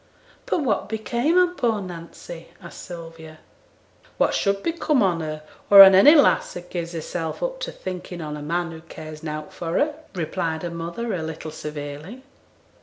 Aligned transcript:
'But 0.47 0.63
what 0.63 0.89
became 0.89 1.37
on 1.37 1.53
poor 1.53 1.79
Nancy?' 1.79 2.47
asked 2.59 2.81
Sylvia. 2.85 3.37
'What 4.17 4.33
should 4.33 4.63
become 4.63 5.03
on 5.03 5.19
her 5.19 5.43
or 5.69 5.83
on 5.83 5.93
any 5.93 6.15
lass 6.15 6.57
as 6.57 6.63
gives 6.65 6.93
hersel' 6.93 7.37
up 7.39 7.59
to 7.59 7.71
thinking 7.71 8.19
on 8.19 8.35
a 8.35 8.41
man 8.41 8.71
who 8.71 8.81
cares 8.81 9.21
nought 9.21 9.53
for 9.53 9.77
her?' 9.77 9.93
replied 10.15 10.63
her 10.63 10.71
mother, 10.71 11.13
a 11.13 11.21
little 11.21 11.51
severely. 11.51 12.23